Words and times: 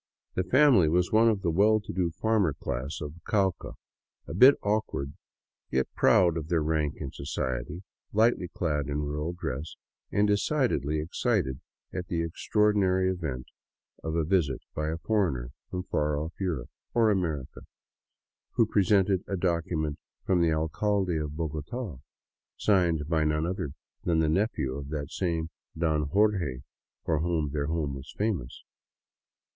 The 0.33 0.43
family 0.43 0.89
was 0.89 1.11
of 1.13 1.43
the 1.43 1.51
well 1.51 1.79
to 1.79 1.93
do 1.93 2.09
farmer 2.09 2.53
class 2.53 3.01
of 3.01 3.13
the 3.13 3.19
Cauca, 3.19 3.73
a 4.25 4.33
bit 4.33 4.55
awkward, 4.63 5.13
yet 5.69 5.93
proud 5.93 6.37
of 6.37 6.47
their 6.49 6.63
rank 6.63 6.95
in 6.97 7.11
society, 7.11 7.83
lightly 8.11 8.47
clad 8.47 8.87
in 8.87 9.03
rural 9.03 9.33
dress, 9.33 9.75
and 10.11 10.27
decidedly 10.27 10.99
ex 10.99 11.21
cited 11.21 11.59
at 11.93 12.07
the 12.07 12.23
extraordinary 12.23 13.11
event 13.11 13.45
of 14.03 14.15
a 14.15 14.23
visit 14.23 14.61
by 14.73 14.87
a 14.89 14.97
foreigner 14.97 15.51
from 15.69 15.83
far 15.83 16.17
off 16.17 16.33
Europe— 16.39 16.71
or 16.95 17.11
America— 17.11 17.61
who 18.55 18.65
presented 18.65 19.23
a 19.27 19.37
document 19.37 19.99
from 20.25 20.41
the 20.41 20.51
alcalde 20.51 21.15
of 21.17 21.35
Bogota, 21.37 21.97
signed 22.57 23.07
by 23.07 23.23
none 23.23 23.45
other 23.45 23.69
than 24.03 24.17
the 24.17 24.27
nephew 24.27 24.73
of 24.73 24.89
that 24.89 25.11
same" 25.11 25.51
Don 25.77 26.07
Jorge" 26.09 26.61
for 27.05 27.19
whom 27.19 27.51
their 27.51 27.67
home 27.67 27.93
was 27.93 28.11
famous. 28.17 28.63